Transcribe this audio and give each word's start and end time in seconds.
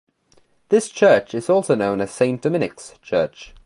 This 0.69 0.89
church 0.89 1.35
is 1.35 1.47
also 1.47 1.75
known 1.75 2.01
as 2.01 2.09
Saint 2.09 2.41
Dominic's 2.41 2.95
Church. 3.03 3.53